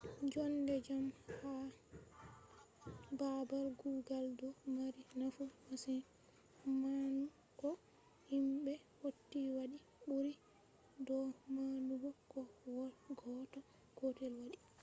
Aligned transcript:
jonde 0.31 0.75
jam 0.85 1.05
ha 1.37 1.51
baabal 3.19 3.67
kugal 3.79 4.25
ɗo 4.39 4.47
mari 4.75 5.01
nafu 5.19 5.43
masin 5.67 5.99
manu 6.81 7.23
ko 7.59 7.69
himɓe 8.29 8.73
hauti 8.99 9.39
wadi 9.55 9.77
ɓuri 10.07 10.31
do 11.05 11.17
manugo 11.55 12.09
ko 12.31 12.39
goɗɗo 13.15 13.29
gotel 13.97 14.33
waɗi 14.41 14.59